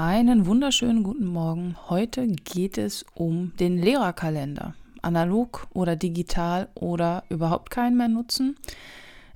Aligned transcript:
Einen 0.00 0.46
wunderschönen 0.46 1.02
guten 1.02 1.26
Morgen. 1.26 1.74
Heute 1.88 2.28
geht 2.28 2.78
es 2.78 3.04
um 3.14 3.52
den 3.58 3.82
Lehrerkalender. 3.82 4.76
Analog 5.02 5.66
oder 5.74 5.96
digital 5.96 6.68
oder 6.76 7.24
überhaupt 7.30 7.70
keinen 7.70 7.96
mehr 7.96 8.06
nutzen. 8.06 8.54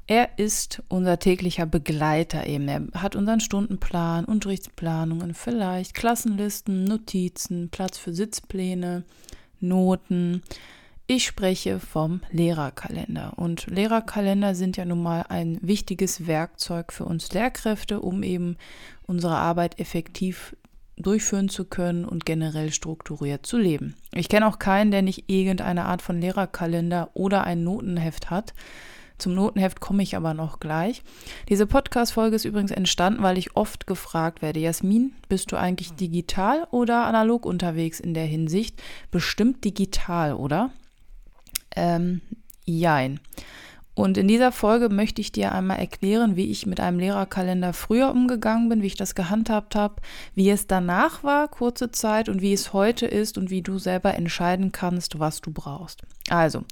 Er 0.06 0.38
ist 0.38 0.80
unser 0.88 1.18
täglicher 1.18 1.66
Begleiter 1.66 2.46
eben. 2.46 2.68
Er 2.68 2.84
hat 2.94 3.16
unseren 3.16 3.40
Stundenplan, 3.40 4.24
Unterrichtsplanungen, 4.24 5.34
vielleicht 5.34 5.94
Klassenlisten, 5.94 6.84
Notizen, 6.84 7.68
Platz 7.68 7.98
für 7.98 8.14
Sitzpläne, 8.14 9.02
Noten. 9.58 10.44
Ich 11.06 11.26
spreche 11.26 11.80
vom 11.80 12.20
Lehrerkalender. 12.30 13.34
Und 13.36 13.66
Lehrerkalender 13.66 14.54
sind 14.54 14.76
ja 14.76 14.84
nun 14.84 15.02
mal 15.02 15.24
ein 15.28 15.58
wichtiges 15.60 16.26
Werkzeug 16.26 16.92
für 16.92 17.04
uns 17.04 17.32
Lehrkräfte, 17.32 18.00
um 18.00 18.22
eben 18.22 18.56
unsere 19.06 19.36
Arbeit 19.36 19.78
effektiv 19.78 20.56
durchführen 20.96 21.48
zu 21.48 21.64
können 21.64 22.04
und 22.04 22.24
generell 22.24 22.72
strukturiert 22.72 23.44
zu 23.46 23.58
leben. 23.58 23.94
Ich 24.12 24.28
kenne 24.28 24.46
auch 24.46 24.58
keinen, 24.58 24.90
der 24.90 25.02
nicht 25.02 25.24
irgendeine 25.28 25.86
Art 25.86 26.02
von 26.02 26.20
Lehrerkalender 26.20 27.10
oder 27.14 27.44
ein 27.44 27.64
Notenheft 27.64 28.30
hat. 28.30 28.54
Zum 29.18 29.34
Notenheft 29.34 29.80
komme 29.80 30.02
ich 30.02 30.16
aber 30.16 30.34
noch 30.34 30.60
gleich. 30.60 31.02
Diese 31.48 31.66
Podcast-Folge 31.66 32.36
ist 32.36 32.44
übrigens 32.44 32.70
entstanden, 32.70 33.22
weil 33.22 33.38
ich 33.38 33.56
oft 33.56 33.86
gefragt 33.86 34.42
werde: 34.42 34.60
Jasmin, 34.60 35.12
bist 35.28 35.52
du 35.52 35.56
eigentlich 35.56 35.92
digital 35.92 36.66
oder 36.70 37.06
analog 37.06 37.46
unterwegs 37.46 38.00
in 38.00 38.14
der 38.14 38.26
Hinsicht? 38.26 38.82
Bestimmt 39.10 39.64
digital, 39.64 40.34
oder? 40.34 40.70
Ähm, 41.76 42.20
jein. 42.64 43.20
Und 43.94 44.16
in 44.16 44.26
dieser 44.26 44.52
Folge 44.52 44.88
möchte 44.88 45.20
ich 45.20 45.32
dir 45.32 45.52
einmal 45.52 45.78
erklären, 45.78 46.34
wie 46.34 46.50
ich 46.50 46.64
mit 46.64 46.80
einem 46.80 46.98
Lehrerkalender 46.98 47.74
früher 47.74 48.10
umgegangen 48.10 48.70
bin, 48.70 48.80
wie 48.80 48.86
ich 48.86 48.96
das 48.96 49.14
gehandhabt 49.14 49.74
habe, 49.74 49.96
wie 50.34 50.48
es 50.48 50.66
danach 50.66 51.22
war, 51.22 51.48
kurze 51.48 51.90
Zeit 51.90 52.30
und 52.30 52.40
wie 52.40 52.54
es 52.54 52.72
heute 52.72 53.04
ist 53.04 53.36
und 53.36 53.50
wie 53.50 53.60
du 53.60 53.78
selber 53.78 54.14
entscheiden 54.14 54.72
kannst, 54.72 55.18
was 55.18 55.42
du 55.42 55.52
brauchst. 55.52 56.04
Also, 56.30 56.62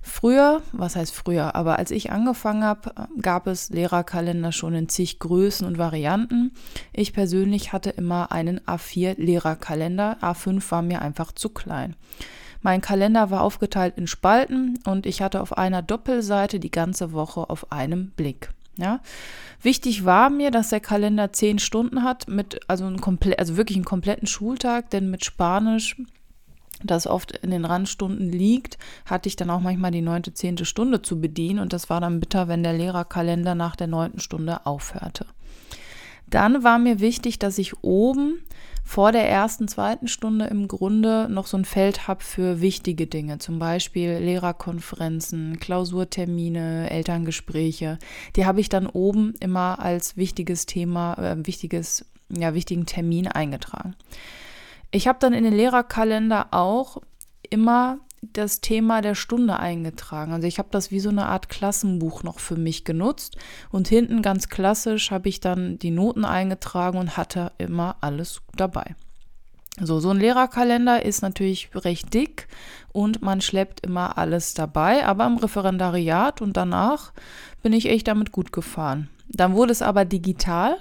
früher, 0.00 0.62
was 0.72 0.96
heißt 0.96 1.14
früher, 1.14 1.54
aber 1.54 1.78
als 1.78 1.90
ich 1.90 2.10
angefangen 2.10 2.64
habe, 2.64 2.94
gab 3.20 3.46
es 3.48 3.68
Lehrerkalender 3.68 4.52
schon 4.52 4.74
in 4.74 4.88
zig 4.88 5.18
Größen 5.18 5.66
und 5.66 5.76
Varianten. 5.76 6.52
Ich 6.94 7.12
persönlich 7.12 7.74
hatte 7.74 7.90
immer 7.90 8.32
einen 8.32 8.60
A4 8.60 9.20
Lehrerkalender, 9.20 10.16
A5 10.22 10.70
war 10.70 10.80
mir 10.80 11.02
einfach 11.02 11.32
zu 11.32 11.50
klein. 11.50 11.96
Mein 12.62 12.80
Kalender 12.80 13.30
war 13.30 13.42
aufgeteilt 13.42 13.94
in 13.96 14.06
Spalten 14.06 14.78
und 14.86 15.04
ich 15.04 15.20
hatte 15.20 15.40
auf 15.40 15.58
einer 15.58 15.82
Doppelseite 15.82 16.60
die 16.60 16.70
ganze 16.70 17.12
Woche 17.12 17.50
auf 17.50 17.72
einem 17.72 18.10
Blick. 18.10 18.50
Ja. 18.78 19.00
Wichtig 19.60 20.04
war 20.04 20.30
mir, 20.30 20.50
dass 20.50 20.70
der 20.70 20.80
Kalender 20.80 21.32
zehn 21.32 21.58
Stunden 21.58 22.02
hat, 22.02 22.28
mit, 22.28 22.60
also, 22.68 22.86
ein 22.86 23.00
komplett, 23.00 23.38
also 23.38 23.56
wirklich 23.56 23.76
einen 23.76 23.84
kompletten 23.84 24.26
Schultag, 24.26 24.90
denn 24.90 25.10
mit 25.10 25.24
Spanisch, 25.24 25.96
das 26.82 27.06
oft 27.06 27.32
in 27.32 27.50
den 27.50 27.64
Randstunden 27.64 28.32
liegt, 28.32 28.78
hatte 29.04 29.28
ich 29.28 29.36
dann 29.36 29.50
auch 29.50 29.60
manchmal 29.60 29.90
die 29.90 30.00
neunte, 30.00 30.32
zehnte 30.34 30.64
Stunde 30.64 31.02
zu 31.02 31.20
bedienen 31.20 31.58
und 31.58 31.72
das 31.72 31.90
war 31.90 32.00
dann 32.00 32.18
bitter, 32.18 32.48
wenn 32.48 32.62
der 32.62 32.72
Lehrerkalender 32.72 33.54
nach 33.54 33.76
der 33.76 33.86
neunten 33.86 34.20
Stunde 34.20 34.66
aufhörte. 34.66 35.26
Dann 36.32 36.64
war 36.64 36.78
mir 36.78 36.98
wichtig, 36.98 37.38
dass 37.38 37.58
ich 37.58 37.84
oben 37.84 38.42
vor 38.82 39.12
der 39.12 39.28
ersten, 39.28 39.68
zweiten 39.68 40.08
Stunde 40.08 40.46
im 40.46 40.66
Grunde 40.66 41.28
noch 41.30 41.46
so 41.46 41.58
ein 41.58 41.66
Feld 41.66 42.08
habe 42.08 42.24
für 42.24 42.62
wichtige 42.62 43.06
Dinge, 43.06 43.36
zum 43.36 43.58
Beispiel 43.58 44.12
Lehrerkonferenzen, 44.18 45.60
Klausurtermine, 45.60 46.88
Elterngespräche. 46.90 47.98
Die 48.34 48.46
habe 48.46 48.60
ich 48.60 48.70
dann 48.70 48.86
oben 48.86 49.34
immer 49.40 49.78
als 49.80 50.16
wichtiges 50.16 50.64
Thema, 50.64 51.18
äh, 51.18 51.36
wichtiges, 51.46 52.06
ja, 52.30 52.54
wichtigen 52.54 52.86
Termin 52.86 53.28
eingetragen. 53.28 53.94
Ich 54.90 55.08
habe 55.08 55.18
dann 55.20 55.34
in 55.34 55.44
den 55.44 55.54
Lehrerkalender 55.54 56.48
auch 56.50 56.96
immer 57.50 57.98
das 58.22 58.60
Thema 58.60 59.02
der 59.02 59.14
Stunde 59.14 59.58
eingetragen. 59.58 60.32
Also 60.32 60.46
ich 60.46 60.58
habe 60.58 60.68
das 60.70 60.90
wie 60.90 61.00
so 61.00 61.10
eine 61.10 61.26
Art 61.26 61.48
Klassenbuch 61.48 62.22
noch 62.22 62.38
für 62.38 62.56
mich 62.56 62.84
genutzt 62.84 63.36
und 63.70 63.88
hinten 63.88 64.22
ganz 64.22 64.48
klassisch 64.48 65.10
habe 65.10 65.28
ich 65.28 65.40
dann 65.40 65.78
die 65.78 65.90
Noten 65.90 66.24
eingetragen 66.24 66.98
und 66.98 67.16
hatte 67.16 67.52
immer 67.58 67.96
alles 68.00 68.40
dabei. 68.56 68.94
So, 69.80 70.00
so 70.00 70.10
ein 70.10 70.20
Lehrerkalender 70.20 71.04
ist 71.04 71.22
natürlich 71.22 71.70
recht 71.74 72.12
dick 72.14 72.46
und 72.92 73.22
man 73.22 73.40
schleppt 73.40 73.80
immer 73.80 74.18
alles 74.18 74.54
dabei, 74.54 75.06
aber 75.06 75.26
im 75.26 75.38
Referendariat 75.38 76.42
und 76.42 76.56
danach 76.56 77.12
bin 77.62 77.72
ich 77.72 77.88
echt 77.88 78.06
damit 78.06 78.32
gut 78.32 78.52
gefahren. 78.52 79.08
Dann 79.28 79.54
wurde 79.54 79.72
es 79.72 79.82
aber 79.82 80.04
digital 80.04 80.76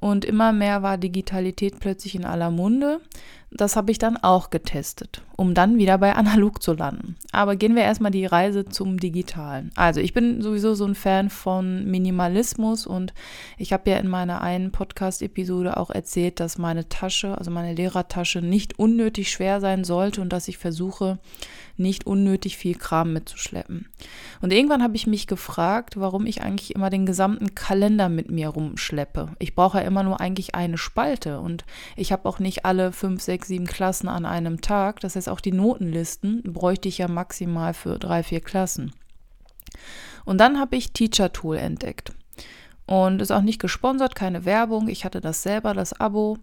und 0.00 0.24
immer 0.24 0.52
mehr 0.52 0.82
war 0.82 0.96
Digitalität 0.96 1.80
plötzlich 1.80 2.14
in 2.14 2.24
aller 2.24 2.50
Munde. 2.50 3.00
Das 3.50 3.76
habe 3.76 3.90
ich 3.90 3.98
dann 3.98 4.18
auch 4.18 4.50
getestet, 4.50 5.22
um 5.36 5.54
dann 5.54 5.78
wieder 5.78 5.96
bei 5.96 6.14
analog 6.14 6.62
zu 6.62 6.74
landen. 6.74 7.16
Aber 7.32 7.56
gehen 7.56 7.74
wir 7.74 7.82
erstmal 7.82 8.10
die 8.10 8.26
Reise 8.26 8.66
zum 8.66 9.00
Digitalen. 9.00 9.70
Also 9.74 10.00
ich 10.00 10.12
bin 10.12 10.42
sowieso 10.42 10.74
so 10.74 10.84
ein 10.84 10.94
Fan 10.94 11.30
von 11.30 11.86
Minimalismus 11.86 12.86
und 12.86 13.14
ich 13.56 13.72
habe 13.72 13.88
ja 13.90 13.96
in 13.96 14.08
meiner 14.08 14.42
einen 14.42 14.70
Podcast-Episode 14.70 15.78
auch 15.78 15.90
erzählt, 15.90 16.40
dass 16.40 16.58
meine 16.58 16.90
Tasche, 16.90 17.38
also 17.38 17.50
meine 17.50 17.74
Lehrertasche, 17.74 18.42
nicht 18.42 18.78
unnötig 18.78 19.30
schwer 19.30 19.60
sein 19.60 19.84
sollte 19.84 20.20
und 20.20 20.30
dass 20.30 20.48
ich 20.48 20.58
versuche, 20.58 21.18
nicht 21.78 22.06
unnötig 22.06 22.56
viel 22.56 22.74
Kram 22.74 23.12
mitzuschleppen. 23.12 23.88
Und 24.40 24.52
irgendwann 24.52 24.82
habe 24.82 24.96
ich 24.96 25.06
mich 25.06 25.26
gefragt, 25.26 25.98
warum 25.98 26.26
ich 26.26 26.42
eigentlich 26.42 26.74
immer 26.74 26.90
den 26.90 27.06
gesamten 27.06 27.54
Kalender 27.54 28.08
mit 28.08 28.30
mir 28.30 28.48
rumschleppe. 28.48 29.30
Ich 29.38 29.54
brauche 29.54 29.78
ja 29.78 29.84
immer 29.84 30.02
nur 30.02 30.20
eigentlich 30.20 30.54
eine 30.54 30.76
Spalte 30.76 31.40
und 31.40 31.64
ich 31.96 32.12
habe 32.12 32.28
auch 32.28 32.40
nicht 32.40 32.64
alle 32.64 32.92
fünf, 32.92 33.22
sechs, 33.22 33.37
sieben 33.44 33.66
Klassen 33.66 34.08
an 34.08 34.24
einem 34.24 34.60
Tag. 34.60 35.00
Das 35.00 35.16
heißt, 35.16 35.28
auch 35.28 35.40
die 35.40 35.52
Notenlisten 35.52 36.42
bräuchte 36.42 36.88
ich 36.88 36.98
ja 36.98 37.08
maximal 37.08 37.74
für 37.74 37.98
drei, 37.98 38.22
vier 38.22 38.40
Klassen. 38.40 38.92
Und 40.24 40.38
dann 40.38 40.58
habe 40.58 40.76
ich 40.76 40.92
Teacher 40.92 41.32
Tool 41.32 41.56
entdeckt. 41.56 42.12
Und 42.86 43.20
ist 43.20 43.30
auch 43.30 43.42
nicht 43.42 43.60
gesponsert, 43.60 44.14
keine 44.14 44.44
Werbung. 44.44 44.88
Ich 44.88 45.04
hatte 45.04 45.20
das 45.20 45.42
selber, 45.42 45.74
das 45.74 45.98
Abo. 46.00 46.38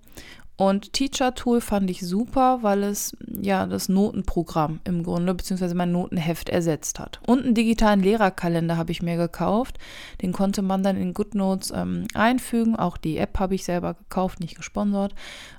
Und 0.57 0.93
Teacher 0.93 1.35
Tool 1.35 1.59
fand 1.59 1.89
ich 1.89 2.01
super, 2.01 2.59
weil 2.61 2.83
es 2.83 3.16
ja 3.27 3.66
das 3.66 3.89
Notenprogramm 3.89 4.79
im 4.85 5.03
Grunde 5.03 5.33
beziehungsweise 5.33 5.75
mein 5.75 5.91
Notenheft 5.91 6.49
ersetzt 6.49 6.99
hat. 6.99 7.19
Und 7.27 7.43
einen 7.43 7.55
digitalen 7.55 8.01
Lehrerkalender 8.01 8.77
habe 8.77 8.91
ich 8.91 9.01
mir 9.01 9.17
gekauft. 9.17 9.77
Den 10.21 10.31
konnte 10.31 10.61
man 10.61 10.81
dann 10.81 10.95
in 10.95 11.13
GoodNotes 11.13 11.71
ähm, 11.75 12.07
einfügen. 12.13 12.75
Auch 12.77 12.95
die 12.95 13.17
App 13.17 13.38
habe 13.39 13.55
ich 13.55 13.66
selber 13.66 13.95
gekauft, 13.95 14.39
nicht 14.39 14.55
gesponsert. 14.55 15.13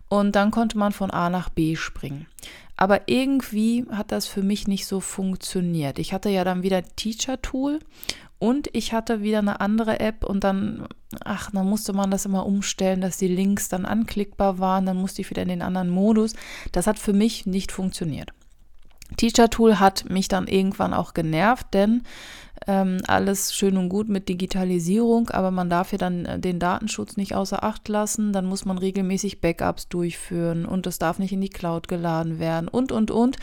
Und 0.09 0.35
dann 0.35 0.51
konnte 0.51 0.79
man 0.79 0.93
von 0.93 1.11
A 1.11 1.29
nach 1.29 1.51
B 1.51 1.77
springen. 1.77 2.27
Aber 2.77 3.09
irgendwie 3.09 3.87
hat 3.91 4.13
das 4.13 4.27
für 4.27 4.43
mich 4.43 4.69
nicht 4.69 4.87
so 4.87 5.01
funktioniert. 5.01 5.99
Ich 5.99 6.13
hatte 6.13 6.29
ja 6.29 6.45
dann 6.45 6.63
wieder 6.63 6.83
Teacher 6.83 7.41
Tool 7.41 7.81
und 8.39 8.69
ich 8.75 8.93
hatte 8.93 9.23
wieder 9.23 9.39
eine 9.39 9.61
andere 9.61 9.99
App 10.01 10.25
und 10.25 10.45
dann, 10.45 10.87
ach, 11.25 11.51
dann 11.53 11.69
musste 11.69 11.93
man 11.95 12.11
das 12.11 12.27
immer 12.27 12.45
umstellen, 12.45 13.01
dass 13.01 13.17
die 13.17 13.29
Links 13.29 13.69
dann 13.69 13.87
anklickbar 13.87 14.59
waren. 14.59 14.85
Dann 14.85 14.99
musste 14.99 15.23
ich 15.23 15.31
wieder 15.31 15.43
in 15.43 15.49
den 15.49 15.63
anderen 15.63 15.89
Modus. 15.89 16.35
Das 16.73 16.87
hat 16.87 16.99
für 16.99 17.15
mich 17.15 17.47
nicht 17.47 17.73
funktioniert. 17.73 18.31
Teacher 19.17 19.49
Tool 19.49 19.79
hat 19.79 20.11
mich 20.11 20.29
dann 20.29 20.49
irgendwann 20.49 20.93
auch 20.93 21.15
genervt, 21.15 21.69
denn 21.73 22.03
ähm, 22.67 22.99
alles 23.07 23.55
schön 23.55 23.77
und 23.77 23.89
gut 23.89 24.09
mit 24.09 24.29
Digitalisierung, 24.29 25.31
aber 25.31 25.51
man 25.51 25.71
darf 25.71 25.93
ja 25.93 25.99
dann 25.99 26.25
äh, 26.25 26.39
den 26.39 26.59
Datenschutz 26.59 27.17
nicht 27.17 27.35
außer 27.35 27.63
Acht 27.63 27.89
lassen. 27.89 28.33
Dann 28.33 28.47
muss 28.47 28.65
man 28.65 28.79
regelmäßig 28.79 29.41
Backups 29.41 29.89
durchführen 29.89 30.67
und 30.67 30.87
das 30.87 30.99
darf 30.99 31.19
nicht 31.19 31.33
in 31.33 31.41
die 31.41 31.51
Cloud 31.51 31.87
geladen 31.87 32.39
werden 32.39 32.69
und, 32.69 32.93
und, 32.93 33.11
und. 33.11 33.37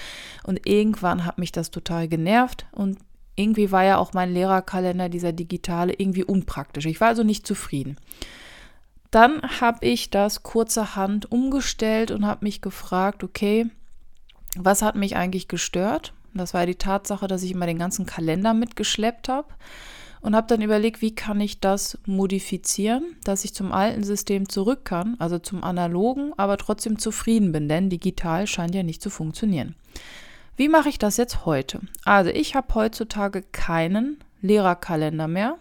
Und 0.43 0.67
irgendwann 0.67 1.25
hat 1.25 1.37
mich 1.37 1.51
das 1.51 1.71
total 1.71 2.07
genervt 2.07 2.65
und 2.71 2.97
irgendwie 3.35 3.71
war 3.71 3.83
ja 3.83 3.97
auch 3.97 4.13
mein 4.13 4.33
Lehrerkalender, 4.33 5.09
dieser 5.09 5.31
digitale, 5.33 5.93
irgendwie 5.93 6.23
unpraktisch. 6.23 6.85
Ich 6.85 7.01
war 7.01 7.07
also 7.07 7.23
nicht 7.23 7.47
zufrieden. 7.47 7.97
Dann 9.11 9.41
habe 9.61 9.85
ich 9.85 10.09
das 10.09 10.43
kurzerhand 10.43 11.31
umgestellt 11.31 12.11
und 12.11 12.25
habe 12.25 12.45
mich 12.45 12.61
gefragt, 12.61 13.23
okay, 13.23 13.67
was 14.55 14.81
hat 14.81 14.95
mich 14.95 15.15
eigentlich 15.15 15.47
gestört? 15.47 16.13
Das 16.33 16.53
war 16.53 16.65
die 16.65 16.75
Tatsache, 16.75 17.27
dass 17.27 17.43
ich 17.43 17.51
immer 17.51 17.67
den 17.67 17.77
ganzen 17.77 18.05
Kalender 18.05 18.53
mitgeschleppt 18.53 19.29
habe. 19.29 19.53
und 20.23 20.35
habe 20.35 20.47
dann 20.47 20.61
überlegt, 20.61 21.01
wie 21.01 21.13
kann 21.13 21.41
ich 21.41 21.59
das 21.59 21.99
modifizieren, 22.05 23.17
dass 23.25 23.43
ich 23.43 23.53
zum 23.53 23.71
alten 23.73 24.03
System 24.03 24.47
zurück 24.47 24.85
kann, 24.85 25.15
also 25.19 25.37
zum 25.37 25.63
analogen, 25.63 26.31
aber 26.37 26.57
trotzdem 26.57 26.97
zufrieden 26.97 27.51
bin, 27.51 27.67
denn 27.67 27.89
digital 27.89 28.47
scheint 28.47 28.73
ja 28.73 28.83
nicht 28.83 29.01
zu 29.01 29.09
funktionieren. 29.09 29.75
Wie 30.55 30.69
mache 30.69 30.89
ich 30.89 30.99
das 30.99 31.17
jetzt 31.17 31.45
heute? 31.45 31.81
Also 32.05 32.29
ich 32.29 32.55
habe 32.55 32.75
heutzutage 32.75 33.41
keinen 33.41 34.17
Lehrerkalender 34.41 35.27
mehr. 35.27 35.57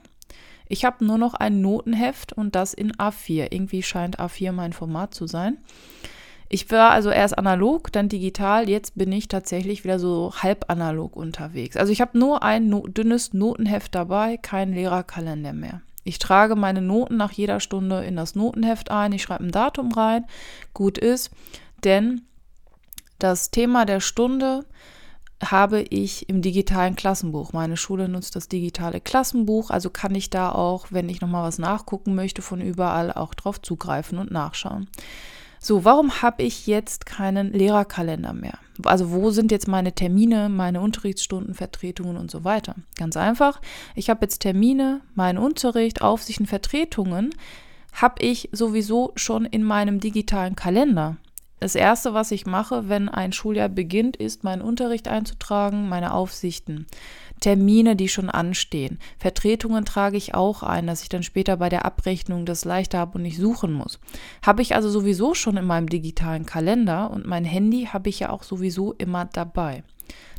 Ich 0.69 0.85
habe 0.85 1.05
nur 1.05 1.19
noch 1.19 1.35
ein 1.35 1.61
Notenheft 1.61 2.33
und 2.33 2.55
das 2.55 2.75
in 2.75 2.93
A4. 2.93 3.49
Irgendwie 3.51 3.83
scheint 3.83 4.21
A4 4.21 4.53
mein 4.53 4.73
Format 4.73 5.15
zu 5.15 5.27
sein. 5.27 5.59
Ich 6.51 6.71
war 6.71 6.91
also 6.91 7.09
erst 7.09 7.39
analog, 7.39 7.91
dann 7.93 8.11
digital, 8.11 8.69
jetzt 8.69 8.99
bin 8.99 9.11
ich 9.11 9.27
tatsächlich 9.29 9.85
wieder 9.85 9.99
so 9.99 10.35
halb 10.43 10.67
analog 10.69 11.17
unterwegs. 11.17 11.79
Also 11.79 11.93
ich 11.93 12.03
habe 12.03 12.19
nur 12.19 12.43
ein 12.43 12.69
no 12.69 12.87
dünnes 12.87 13.33
Notenheft 13.33 13.95
dabei, 13.95 14.37
kein 14.37 14.75
Lehrerkalender 14.75 15.55
mehr. 15.55 15.81
Ich 16.05 16.19
trage 16.19 16.55
meine 16.55 16.83
Noten 16.83 17.17
nach 17.17 17.33
jeder 17.33 17.61
Stunde 17.61 18.05
in 18.05 18.17
das 18.17 18.35
Notenheft 18.35 18.91
ein, 18.91 19.13
ich 19.13 19.23
schreibe 19.23 19.45
ein 19.45 19.51
Datum 19.51 19.93
rein, 19.93 20.27
gut 20.75 20.99
ist, 20.99 21.31
denn 21.85 22.21
das 23.23 23.51
Thema 23.51 23.85
der 23.85 24.01
Stunde 24.01 24.65
habe 25.45 25.83
ich 25.83 26.29
im 26.29 26.43
digitalen 26.43 26.97
Klassenbuch. 26.97 27.53
Meine 27.53 27.77
Schule 27.77 28.09
nutzt 28.09 28.37
das 28.37 28.49
digitale 28.49 29.01
Klassenbuch, 29.01 29.71
also 29.71 29.91
kann 29.91 30.15
ich 30.15 30.31
da 30.31 30.53
auch, 30.53 30.87
wenn 30.91 31.09
ich 31.09 31.21
nochmal 31.21 31.45
was 31.45 31.59
nachgucken 31.59 32.15
möchte, 32.15 32.43
von 32.43 32.61
überall 32.61 33.13
auch 33.13 33.35
drauf 33.35 33.61
zugreifen 33.61 34.19
und 34.19 34.31
nachschauen. 34.31 34.89
So, 35.61 35.85
warum 35.85 36.23
habe 36.23 36.43
ich 36.43 36.67
jetzt 36.67 37.07
keinen 37.07 37.53
Lehrerkalender 37.53 38.33
mehr? 38.33 38.59
Also 38.85 39.13
wo 39.13 39.31
sind 39.31 39.53
jetzt 39.53 39.69
meine 39.69 39.93
Termine, 39.93 40.49
meine 40.49 40.81
Unterrichtsstunden, 40.81 41.55
Vertretungen 41.55 42.17
und 42.17 42.31
so 42.31 42.43
weiter? 42.43 42.75
Ganz 42.97 43.17
einfach, 43.17 43.61
ich 43.95 44.11
habe 44.11 44.23
jetzt 44.23 44.41
Termine, 44.41 45.03
meinen 45.15 45.39
Unterricht, 45.39 46.03
Aufsichten, 46.03 46.47
Vertretungen, 46.47 47.31
habe 47.93 48.23
ich 48.23 48.49
sowieso 48.51 49.13
schon 49.15 49.45
in 49.45 49.63
meinem 49.63 50.01
digitalen 50.01 50.57
Kalender. 50.57 51.17
Das 51.63 51.77
Erste, 51.77 52.13
was 52.13 52.33
ich 52.33 52.45
mache, 52.45 52.89
wenn 52.89 53.09
ein 53.09 53.33
Schuljahr 53.33 53.69
beginnt, 53.69 54.17
ist, 54.17 54.43
meinen 54.43 54.63
Unterricht 54.63 55.07
einzutragen, 55.07 55.89
meine 55.89 56.13
Aufsichten. 56.13 56.89
Termine, 57.39 57.95
die 57.95 58.09
schon 58.09 58.29
anstehen. 58.29 58.99
Vertretungen 59.17 59.85
trage 59.85 60.17
ich 60.17 60.35
auch 60.35 60.65
ein, 60.65 60.89
dass 60.89 61.05
ich 61.05 61.09
dann 61.09 61.23
später 61.23 61.59
bei 61.59 61.69
der 61.69 61.85
Abrechnung 61.85 62.47
das 62.47 62.65
leichter 62.65 62.99
habe 62.99 63.19
und 63.19 63.23
nicht 63.23 63.39
suchen 63.39 63.73
muss. 63.73 64.01
Habe 64.45 64.61
ich 64.61 64.75
also 64.75 64.91
sowieso 64.91 65.35
schon 65.35 65.57
in 65.57 65.65
meinem 65.65 65.89
digitalen 65.89 66.47
Kalender 66.47 67.13
und 67.13 67.27
mein 67.27 67.45
Handy 67.45 67.85
habe 67.93 68.09
ich 68.09 68.19
ja 68.19 68.31
auch 68.31 68.43
sowieso 68.43 68.95
immer 68.95 69.27
dabei. 69.27 69.85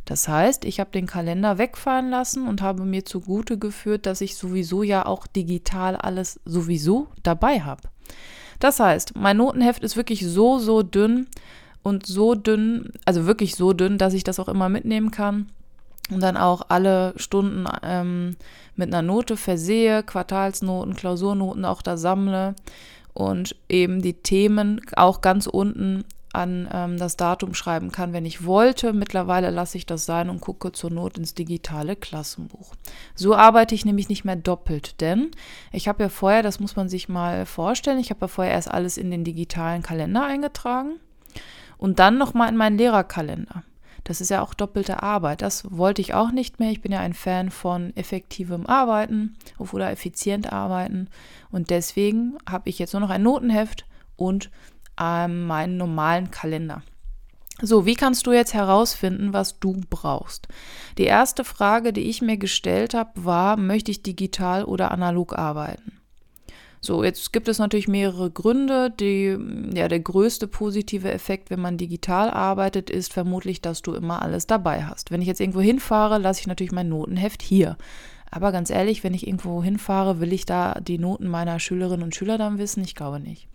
Das 0.04 0.28
heißt, 0.28 0.66
ich 0.66 0.78
habe 0.78 0.90
den 0.90 1.06
Kalender 1.06 1.56
wegfallen 1.56 2.10
lassen 2.10 2.46
und 2.46 2.60
habe 2.60 2.84
mir 2.84 3.06
zugute 3.06 3.58
geführt, 3.58 4.04
dass 4.04 4.20
ich 4.20 4.36
sowieso 4.36 4.82
ja 4.82 5.06
auch 5.06 5.26
digital 5.26 5.96
alles 5.96 6.38
sowieso 6.44 7.08
dabei 7.22 7.62
habe. 7.62 7.80
Das 8.58 8.80
heißt, 8.80 9.16
mein 9.16 9.36
Notenheft 9.36 9.82
ist 9.82 9.96
wirklich 9.96 10.26
so, 10.26 10.58
so 10.58 10.82
dünn 10.82 11.26
und 11.82 12.06
so 12.06 12.34
dünn, 12.34 12.90
also 13.04 13.26
wirklich 13.26 13.56
so 13.56 13.72
dünn, 13.72 13.98
dass 13.98 14.14
ich 14.14 14.24
das 14.24 14.40
auch 14.40 14.48
immer 14.48 14.68
mitnehmen 14.68 15.10
kann 15.10 15.50
und 16.10 16.22
dann 16.22 16.36
auch 16.36 16.62
alle 16.68 17.14
Stunden 17.16 17.66
ähm, 17.82 18.36
mit 18.76 18.88
einer 18.88 19.02
Note 19.02 19.36
versehe, 19.36 20.02
Quartalsnoten, 20.02 20.94
Klausurnoten 20.94 21.64
auch 21.64 21.82
da 21.82 21.96
sammle 21.96 22.54
und 23.12 23.56
eben 23.68 24.02
die 24.02 24.14
Themen 24.14 24.80
auch 24.96 25.20
ganz 25.20 25.46
unten 25.46 26.04
an 26.34 26.68
ähm, 26.72 26.98
das 26.98 27.16
Datum 27.16 27.54
schreiben 27.54 27.92
kann, 27.92 28.12
wenn 28.12 28.26
ich 28.26 28.44
wollte. 28.44 28.92
Mittlerweile 28.92 29.50
lasse 29.50 29.78
ich 29.78 29.86
das 29.86 30.06
sein 30.06 30.30
und 30.30 30.40
gucke 30.40 30.72
zur 30.72 30.90
Not 30.90 31.18
ins 31.18 31.34
digitale 31.34 31.96
Klassenbuch. 31.96 32.74
So 33.14 33.34
arbeite 33.34 33.74
ich 33.74 33.84
nämlich 33.84 34.08
nicht 34.08 34.24
mehr 34.24 34.36
doppelt, 34.36 35.00
denn 35.00 35.30
ich 35.72 35.88
habe 35.88 36.04
ja 36.04 36.08
vorher, 36.08 36.42
das 36.42 36.60
muss 36.60 36.76
man 36.76 36.88
sich 36.88 37.08
mal 37.08 37.46
vorstellen, 37.46 37.98
ich 37.98 38.10
habe 38.10 38.22
ja 38.22 38.28
vorher 38.28 38.54
erst 38.54 38.70
alles 38.70 38.96
in 38.96 39.10
den 39.10 39.24
digitalen 39.24 39.82
Kalender 39.82 40.24
eingetragen 40.24 41.00
und 41.78 41.98
dann 41.98 42.18
nochmal 42.18 42.48
in 42.48 42.56
meinen 42.56 42.78
Lehrerkalender. 42.78 43.62
Das 44.04 44.20
ist 44.20 44.28
ja 44.28 44.42
auch 44.42 44.52
doppelte 44.52 45.02
Arbeit. 45.02 45.40
Das 45.40 45.64
wollte 45.70 46.02
ich 46.02 46.12
auch 46.12 46.30
nicht 46.30 46.60
mehr. 46.60 46.70
Ich 46.70 46.82
bin 46.82 46.92
ja 46.92 47.00
ein 47.00 47.14
Fan 47.14 47.50
von 47.50 47.96
effektivem 47.96 48.66
Arbeiten 48.66 49.36
oder 49.58 49.90
effizient 49.90 50.52
arbeiten. 50.52 51.08
Und 51.50 51.70
deswegen 51.70 52.36
habe 52.48 52.68
ich 52.68 52.78
jetzt 52.78 52.92
nur 52.92 53.00
noch 53.00 53.10
ein 53.10 53.22
Notenheft 53.22 53.86
und 54.16 54.50
ähm, 55.00 55.46
meinen 55.46 55.76
normalen 55.76 56.30
Kalender. 56.30 56.82
So, 57.62 57.86
wie 57.86 57.94
kannst 57.94 58.26
du 58.26 58.32
jetzt 58.32 58.52
herausfinden, 58.52 59.32
was 59.32 59.60
du 59.60 59.80
brauchst? 59.88 60.48
Die 60.98 61.04
erste 61.04 61.44
Frage, 61.44 61.92
die 61.92 62.02
ich 62.02 62.20
mir 62.20 62.36
gestellt 62.36 62.94
habe, 62.94 63.10
war, 63.24 63.56
möchte 63.56 63.92
ich 63.92 64.02
digital 64.02 64.64
oder 64.64 64.90
analog 64.90 65.38
arbeiten? 65.38 66.00
So, 66.80 67.02
jetzt 67.02 67.32
gibt 67.32 67.48
es 67.48 67.58
natürlich 67.58 67.88
mehrere 67.88 68.30
Gründe. 68.30 68.90
Die, 68.90 69.38
ja, 69.72 69.88
der 69.88 70.00
größte 70.00 70.46
positive 70.46 71.10
Effekt, 71.10 71.48
wenn 71.48 71.60
man 71.60 71.78
digital 71.78 72.28
arbeitet, 72.28 72.90
ist 72.90 73.12
vermutlich, 73.12 73.62
dass 73.62 73.80
du 73.80 73.94
immer 73.94 74.20
alles 74.20 74.46
dabei 74.46 74.84
hast. 74.84 75.10
Wenn 75.10 75.22
ich 75.22 75.28
jetzt 75.28 75.40
irgendwo 75.40 75.62
hinfahre, 75.62 76.18
lasse 76.18 76.40
ich 76.40 76.46
natürlich 76.46 76.72
mein 76.72 76.90
Notenheft 76.90 77.40
hier. 77.40 77.78
Aber 78.30 78.52
ganz 78.52 78.68
ehrlich, 78.68 79.02
wenn 79.02 79.14
ich 79.14 79.26
irgendwo 79.26 79.62
hinfahre, 79.62 80.20
will 80.20 80.32
ich 80.32 80.44
da 80.44 80.74
die 80.80 80.98
Noten 80.98 81.28
meiner 81.28 81.58
Schülerinnen 81.58 82.02
und 82.02 82.14
Schüler 82.14 82.36
dann 82.36 82.58
wissen? 82.58 82.84
Ich 82.84 82.94
glaube 82.94 83.20
nicht. 83.20 83.48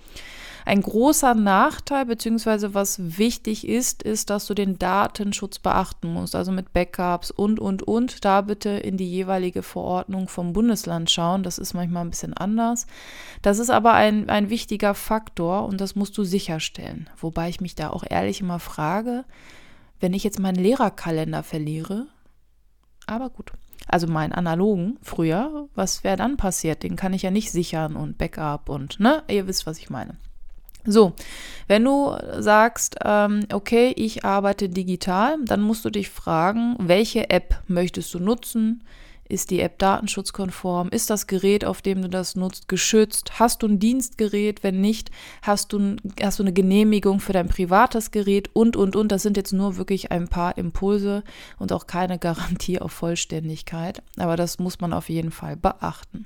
Ein 0.70 0.84
großer 0.84 1.34
Nachteil, 1.34 2.06
beziehungsweise 2.06 2.76
was 2.76 3.18
wichtig 3.18 3.68
ist, 3.68 4.04
ist, 4.04 4.30
dass 4.30 4.46
du 4.46 4.54
den 4.54 4.78
Datenschutz 4.78 5.58
beachten 5.58 6.14
musst, 6.14 6.36
also 6.36 6.52
mit 6.52 6.74
Backups 6.74 7.32
und, 7.32 7.60
und, 7.60 7.82
und. 7.82 8.24
Da 8.24 8.42
bitte 8.42 8.70
in 8.70 8.96
die 8.96 9.10
jeweilige 9.10 9.64
Verordnung 9.64 10.28
vom 10.28 10.54
Bundesland 10.54 11.10
schauen. 11.10 11.42
Das 11.42 11.58
ist 11.58 11.74
manchmal 11.74 12.06
ein 12.06 12.12
bisschen 12.12 12.36
anders. 12.36 12.86
Das 13.42 13.58
ist 13.58 13.72
aber 13.72 13.94
ein, 13.94 14.30
ein 14.30 14.52
wichtiger 14.52 14.94
Faktor 14.94 15.66
und 15.66 15.82
das 15.82 15.96
musst 15.96 16.16
du 16.20 16.24
sicherstellen. 16.24 17.10
Wobei 17.18 17.50
ich 17.50 17.62
mich 17.62 17.74
da 17.74 17.90
auch 17.90 18.04
ehrlich 18.08 18.40
immer 18.40 18.60
frage, 18.60 19.26
wenn 20.00 20.14
ich 20.14 20.24
jetzt 20.24 20.40
meinen 20.40 20.62
Lehrerkalender 20.62 21.42
verliere, 21.42 22.06
aber 23.08 23.32
gut. 23.32 23.54
Also 23.88 24.06
meinen 24.06 24.34
analogen 24.34 25.00
früher, 25.02 25.68
was 25.74 26.04
wäre 26.04 26.18
dann 26.18 26.38
passiert? 26.38 26.84
Den 26.84 26.96
kann 26.96 27.14
ich 27.14 27.24
ja 27.24 27.32
nicht 27.32 27.52
sichern 27.52 27.96
und 27.96 28.20
Backup 28.20 28.70
und, 28.70 29.00
ne? 29.00 29.24
Ihr 29.28 29.48
wisst, 29.48 29.66
was 29.66 29.80
ich 29.80 29.90
meine. 29.90 30.20
So, 30.90 31.14
wenn 31.68 31.86
du 31.86 32.16
sagst, 32.40 32.96
ähm, 33.06 33.46
okay, 33.54 33.94
ich 33.96 34.26
arbeite 34.26 34.70
digital, 34.70 35.38
dann 35.46 35.62
musst 35.62 35.86
du 35.86 35.92
dich 35.92 36.10
fragen, 36.10 36.76
welche 36.80 37.30
App 37.30 37.62
möchtest 37.68 38.12
du 38.16 38.20
nutzen? 38.20 38.84
Ist 39.32 39.52
die 39.52 39.60
App 39.60 39.78
datenschutzkonform? 39.78 40.90
Ist 40.90 41.12
das 41.12 41.28
Gerät, 41.28 41.64
auf 41.64 41.84
dem 41.84 42.02
du 42.02 42.10
das 42.10 42.36
nutzt, 42.36 42.68
geschützt? 42.68 43.34
Hast 43.38 43.62
du 43.62 43.68
ein 43.68 43.78
Dienstgerät? 43.78 44.64
Wenn 44.64 44.82
nicht, 44.82 45.12
hast 45.44 45.72
du, 45.72 45.98
hast 46.20 46.40
du 46.40 46.44
eine 46.44 46.54
Genehmigung 46.54 47.20
für 47.20 47.34
dein 47.34 47.48
privates 47.48 48.10
Gerät? 48.10 48.50
Und, 48.54 48.76
und, 48.76 48.96
und. 48.96 49.12
Das 49.12 49.22
sind 49.22 49.38
jetzt 49.38 49.54
nur 49.54 49.78
wirklich 49.78 50.10
ein 50.10 50.28
paar 50.28 50.58
Impulse 50.58 51.24
und 51.60 51.72
auch 51.72 51.86
keine 51.86 52.18
Garantie 52.18 52.80
auf 52.80 52.92
Vollständigkeit. 52.92 54.02
Aber 54.18 54.36
das 54.36 54.58
muss 54.58 54.80
man 54.80 54.94
auf 54.94 55.10
jeden 55.10 55.30
Fall 55.30 55.56
beachten. 55.56 56.26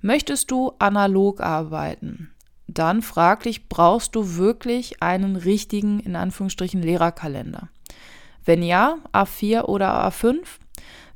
Möchtest 0.00 0.50
du 0.50 0.72
analog 0.80 1.40
arbeiten? 1.40 2.33
Dann 2.66 3.02
frag 3.02 3.42
dich, 3.42 3.68
brauchst 3.68 4.14
du 4.14 4.36
wirklich 4.36 5.02
einen 5.02 5.36
richtigen, 5.36 6.00
in 6.00 6.16
Anführungsstrichen, 6.16 6.82
Lehrerkalender? 6.82 7.68
Wenn 8.44 8.62
ja, 8.62 8.98
A4 9.12 9.62
oder 9.62 10.06
A5? 10.06 10.38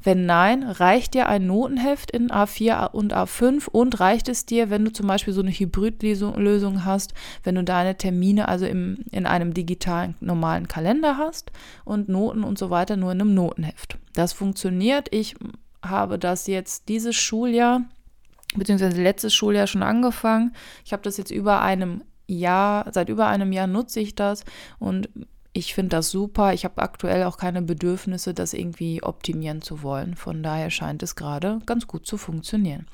Wenn 0.03 0.27
nein, 0.27 0.63
reicht 0.63 1.15
dir 1.15 1.29
ein 1.29 1.47
Notenheft 1.47 2.13
in 2.13 2.31
A4 2.31 2.93
und 2.93 3.15
A5 3.15 3.69
und 3.69 3.99
reicht 3.99 4.29
es 4.29 4.47
dir, 4.47 4.71
wenn 4.71 4.85
du 4.85 4.93
zum 4.93 5.09
Beispiel 5.09 5.35
so 5.35 5.41
eine 5.41 5.51
Hybridlösung 5.51 6.85
hast, 6.85 7.15
wenn 7.43 7.57
du 7.57 7.65
deine 7.65 7.97
Termine 7.97 8.49
also 8.49 8.65
im, 8.65 8.99
in 9.11 9.27
einem 9.27 9.55
digitalen 9.55 10.15
normalen 10.21 10.69
Kalender 10.69 11.19
hast 11.19 11.51
und 11.85 12.09
Noten 12.09 12.45
und 12.45 12.59
so 12.59 12.71
weiter 12.71 12.97
nur 12.97 13.11
in 13.11 13.21
einem 13.21 13.35
Notenheft. 13.35 13.99
Das 14.15 14.33
funktioniert. 14.33 15.09
Ich 15.11 15.35
habe 15.83 16.19
das 16.19 16.47
jetzt 16.47 16.89
dieses 16.89 17.17
Schuljahr 17.17 17.83
beziehungsweise 18.57 19.01
letztes 19.01 19.35
Schuljahr 19.35 19.67
schon 19.67 19.83
angefangen. 19.83 20.55
Ich 20.85 20.93
habe 20.93 21.03
das 21.03 21.17
jetzt 21.17 21.31
über 21.31 21.61
einem 21.63 22.03
Jahr, 22.27 22.93
seit 22.93 23.09
über 23.09 23.27
einem 23.27 23.53
Jahr 23.53 23.67
nutze 23.67 24.01
ich 24.01 24.15
das 24.15 24.45
und 24.79 25.09
ich 25.55 25.75
finde 25.75 25.97
das 25.97 26.11
super. 26.11 26.53
Ich 26.53 26.65
habe 26.65 26.81
aktuell 26.81 27.25
auch 27.25 27.37
keine 27.37 27.63
Bedürfnisse, 27.63 28.33
das 28.33 28.53
irgendwie 28.53 29.03
optimieren 29.03 29.61
zu 29.61 29.83
wollen. 29.83 30.15
Von 30.15 30.43
daher 30.43 30.71
scheint 30.71 31.03
es 31.03 31.17
gerade 31.17 31.59
ganz 31.67 31.87
gut 31.87 32.07
zu 32.07 32.17
funktionieren. 32.17 32.87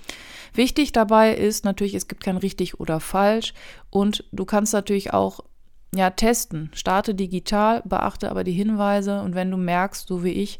Wichtig 0.55 0.93
dabei 0.93 1.35
ist 1.35 1.65
natürlich, 1.65 1.95
es 1.95 2.09
gibt 2.09 2.25
kein 2.25 2.37
richtig 2.37 2.81
oder 2.81 3.01
falsch 3.01 3.53
und 3.91 4.25
du 4.33 4.45
kannst 4.45 4.73
natürlich 4.73 5.13
auch 5.13 5.41
ja 5.95 6.11
testen. 6.11 6.71
Starte 6.75 7.15
digital, 7.15 7.83
beachte 7.85 8.31
aber 8.31 8.45
die 8.45 8.53
Hinweise 8.53 9.21
und 9.21 9.35
wenn 9.35 9.51
du 9.51 9.57
merkst, 9.57 10.07
so 10.07 10.25
wie 10.25 10.33
ich, 10.33 10.59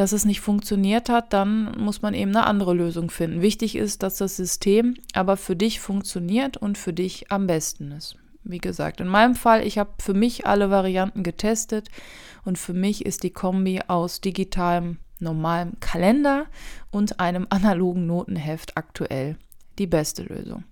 dass 0.00 0.12
es 0.12 0.24
nicht 0.24 0.40
funktioniert 0.40 1.10
hat, 1.10 1.34
dann 1.34 1.78
muss 1.78 2.00
man 2.00 2.14
eben 2.14 2.34
eine 2.34 2.46
andere 2.46 2.72
Lösung 2.72 3.10
finden. 3.10 3.42
Wichtig 3.42 3.76
ist, 3.76 4.02
dass 4.02 4.16
das 4.16 4.34
System 4.34 4.94
aber 5.12 5.36
für 5.36 5.54
dich 5.54 5.78
funktioniert 5.78 6.56
und 6.56 6.78
für 6.78 6.94
dich 6.94 7.30
am 7.30 7.46
besten 7.46 7.92
ist. 7.92 8.16
Wie 8.42 8.56
gesagt, 8.56 9.02
in 9.02 9.08
meinem 9.08 9.34
Fall, 9.34 9.66
ich 9.66 9.76
habe 9.76 9.90
für 9.98 10.14
mich 10.14 10.46
alle 10.46 10.70
Varianten 10.70 11.22
getestet 11.22 11.90
und 12.46 12.56
für 12.56 12.72
mich 12.72 13.04
ist 13.04 13.24
die 13.24 13.30
Kombi 13.30 13.82
aus 13.88 14.22
digitalem 14.22 14.96
normalem 15.18 15.78
Kalender 15.80 16.46
und 16.90 17.20
einem 17.20 17.46
analogen 17.50 18.06
Notenheft 18.06 18.78
aktuell 18.78 19.36
die 19.78 19.86
beste 19.86 20.22
Lösung. 20.22 20.64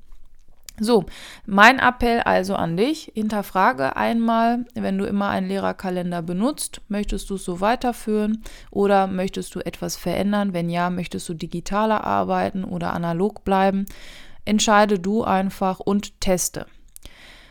So, 0.80 1.06
mein 1.46 1.78
Appell 1.78 2.20
also 2.20 2.54
an 2.54 2.76
dich, 2.76 3.10
hinterfrage 3.14 3.96
einmal, 3.96 4.64
wenn 4.74 4.96
du 4.96 5.06
immer 5.06 5.28
einen 5.28 5.48
Lehrerkalender 5.48 6.22
benutzt, 6.22 6.80
möchtest 6.88 7.30
du 7.30 7.34
es 7.34 7.44
so 7.44 7.60
weiterführen 7.60 8.42
oder 8.70 9.06
möchtest 9.06 9.54
du 9.54 9.60
etwas 9.60 9.96
verändern? 9.96 10.52
Wenn 10.52 10.70
ja, 10.70 10.90
möchtest 10.90 11.28
du 11.28 11.34
digitaler 11.34 12.04
arbeiten 12.04 12.64
oder 12.64 12.92
analog 12.92 13.44
bleiben? 13.44 13.86
Entscheide 14.44 14.98
du 14.98 15.24
einfach 15.24 15.80
und 15.80 16.20
teste. 16.20 16.66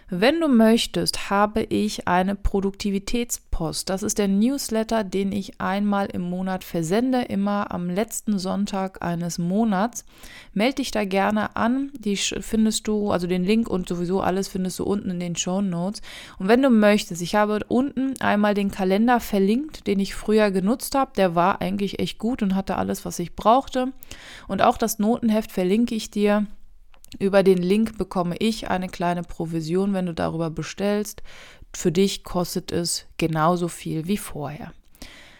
Wenn 0.10 0.40
du 0.40 0.48
möchtest, 0.48 1.30
habe 1.30 1.64
ich 1.64 2.08
eine 2.08 2.36
Produktivitätspost. 2.36 3.90
Das 3.90 4.04
ist 4.04 4.20
der 4.20 4.30
Newsletter, 4.30 5.04
den 5.04 5.34
ich 5.34 5.60
einmal 5.60 6.06
im 6.06 6.22
Monat 6.22 6.64
versende, 6.64 7.24
immer 7.24 7.74
am 7.74 7.90
letzten 7.90 8.40
Sonntag 8.40 9.04
eines 9.04 9.38
Monats. 9.38 10.06
Melde 10.54 10.76
dich 10.76 10.92
da 10.92 11.04
gerne 11.04 11.58
an. 11.58 11.92
Die 12.00 12.16
findest 12.16 12.88
du, 12.88 13.12
also 13.12 13.28
den 13.28 13.44
Link 13.44 13.68
und 13.68 13.90
sowieso 13.90 14.22
alles 14.22 14.48
findest 14.48 14.80
du 14.80 14.86
unten 14.86 15.10
in 15.10 15.20
den 15.20 15.36
Show 15.36 15.62
Notes. 15.62 16.02
Und 16.40 16.48
wenn 16.48 16.62
du 16.62 16.70
möchtest, 16.70 17.22
ich 17.22 17.36
habe 17.36 17.60
unten 17.68 18.14
einmal 18.22 18.54
den 18.54 18.72
Kalender 18.72 19.20
verlinkt, 19.20 19.88
den 19.88 20.00
ich 20.00 20.16
früher 20.16 20.52
genutzt 20.52 20.96
habe. 20.96 21.12
Der 21.18 21.36
war 21.36 21.60
eigentlich 21.60 22.00
echt 22.00 22.18
gut 22.18 22.42
und 22.42 22.56
hatte 22.56 22.78
alles, 22.78 23.04
was 23.04 23.20
ich 23.20 23.36
brauchte. 23.36 23.92
Und 24.48 24.62
auch 24.62 24.78
das 24.78 25.00
Notenheft 25.00 25.52
verlinke 25.52 25.96
ich 25.96 26.12
dir. 26.12 26.48
Über 27.20 27.44
den 27.44 27.60
Link 27.60 27.98
bekomme 27.98 28.36
ich 28.38 28.70
eine 28.70 28.90
kleine 28.90 29.24
Provision, 29.24 29.94
wenn 29.94 30.08
du 30.08 30.14
darüber 30.14 30.50
bestellst. 30.50 31.24
Für 31.74 31.92
dich 31.92 32.24
kostet 32.24 32.72
es 32.72 33.06
genauso 33.18 33.68
viel 33.68 34.08
wie 34.08 34.18
vorher. 34.18 34.74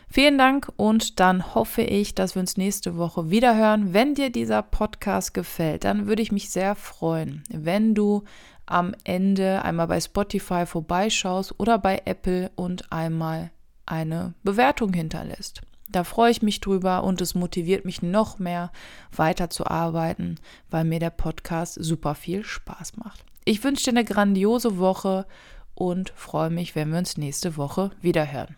Vielen 0.10 0.38
Dank 0.38 0.72
und 0.78 1.20
dann 1.20 1.54
hoffe 1.54 1.82
ich, 1.82 2.16
dass 2.16 2.36
wir 2.36 2.40
uns 2.40 2.56
nächste 2.56 2.96
Woche 2.96 3.30
wieder 3.30 3.58
hören. 3.58 3.94
Wenn 3.94 4.16
dir 4.16 4.30
dieser 4.30 4.62
Podcast 4.62 5.34
gefällt, 5.34 5.84
dann 5.84 6.08
würde 6.08 6.22
ich 6.22 6.32
mich 6.32 6.50
sehr 6.50 6.76
freuen, 6.76 7.44
wenn 7.50 7.94
du 7.94 8.24
am 8.66 8.96
Ende 9.04 9.64
einmal 9.64 9.88
bei 9.88 10.00
Spotify 10.00 10.66
vorbeischaust 10.66 11.56
oder 11.60 11.78
bei 11.78 12.02
Apple 12.06 12.52
und 12.56 12.92
einmal 12.92 13.52
eine 13.86 14.34
Bewertung 14.44 14.94
hinterlässt. 14.94 15.62
Da 15.90 16.04
freue 16.04 16.32
ich 16.32 16.42
mich 16.42 16.60
drüber 16.60 17.04
und 17.04 17.22
es 17.22 17.36
motiviert 17.36 17.86
mich 17.86 18.02
noch 18.02 18.40
mehr 18.40 18.72
weiterzuarbeiten, 19.16 20.40
weil 20.70 20.84
mir 20.84 21.00
der 21.00 21.10
Podcast 21.10 21.76
super 21.76 22.16
viel 22.16 22.44
Spaß 22.44 22.98
macht. 22.98 23.24
Ich 23.46 23.64
wünsche 23.64 23.86
dir 23.86 23.92
eine 23.92 24.06
grandiose 24.06 24.78
Woche 24.78 25.26
und 25.76 26.12
freue 26.16 26.50
mich, 26.50 26.76
wenn 26.76 26.92
wir 26.92 26.98
uns 26.98 27.18
nächste 27.18 27.56
Woche 27.56 27.92
wieder 28.02 28.32
hören. 28.32 28.56